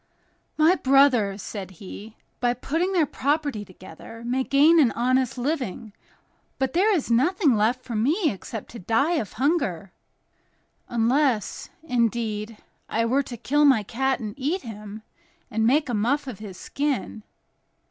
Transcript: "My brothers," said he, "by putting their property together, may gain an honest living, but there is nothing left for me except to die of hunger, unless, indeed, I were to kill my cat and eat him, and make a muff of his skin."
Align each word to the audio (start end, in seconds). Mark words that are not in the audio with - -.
"My 0.57 0.73
brothers," 0.73 1.43
said 1.43 1.69
he, 1.77 2.17
"by 2.39 2.55
putting 2.55 2.91
their 2.91 3.05
property 3.05 3.63
together, 3.63 4.23
may 4.25 4.43
gain 4.43 4.79
an 4.79 4.91
honest 4.93 5.37
living, 5.37 5.93
but 6.57 6.73
there 6.73 6.91
is 6.95 7.11
nothing 7.11 7.53
left 7.55 7.83
for 7.83 7.95
me 7.95 8.31
except 8.31 8.71
to 8.71 8.79
die 8.79 9.17
of 9.17 9.33
hunger, 9.33 9.91
unless, 10.89 11.69
indeed, 11.83 12.57
I 12.89 13.05
were 13.05 13.21
to 13.21 13.37
kill 13.37 13.63
my 13.63 13.83
cat 13.83 14.19
and 14.19 14.33
eat 14.39 14.63
him, 14.63 15.03
and 15.51 15.67
make 15.67 15.87
a 15.87 15.93
muff 15.93 16.25
of 16.25 16.39
his 16.39 16.57
skin." 16.57 17.21